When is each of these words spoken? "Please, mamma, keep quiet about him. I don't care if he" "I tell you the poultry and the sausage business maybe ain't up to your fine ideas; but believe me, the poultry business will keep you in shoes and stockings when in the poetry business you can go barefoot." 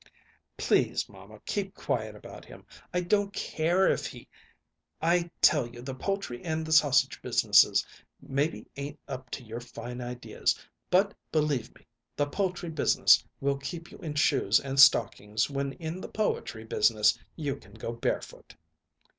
"Please, 0.57 1.07
mamma, 1.07 1.39
keep 1.45 1.75
quiet 1.75 2.15
about 2.15 2.43
him. 2.43 2.65
I 2.91 3.01
don't 3.01 3.31
care 3.31 3.87
if 3.87 4.07
he" 4.07 4.27
"I 5.19 5.29
tell 5.41 5.67
you 5.67 5.83
the 5.83 5.93
poultry 5.93 6.43
and 6.43 6.65
the 6.65 6.71
sausage 6.71 7.21
business 7.21 7.85
maybe 8.19 8.65
ain't 8.77 8.99
up 9.07 9.29
to 9.29 9.43
your 9.43 9.59
fine 9.59 10.01
ideas; 10.01 10.59
but 10.89 11.13
believe 11.31 11.75
me, 11.75 11.85
the 12.15 12.25
poultry 12.25 12.69
business 12.71 13.23
will 13.41 13.57
keep 13.57 13.91
you 13.91 13.99
in 13.99 14.15
shoes 14.15 14.59
and 14.59 14.79
stockings 14.79 15.51
when 15.51 15.73
in 15.73 16.01
the 16.01 16.09
poetry 16.09 16.63
business 16.63 17.19
you 17.35 17.55
can 17.57 17.75
go 17.75 17.93
barefoot." 17.93 18.55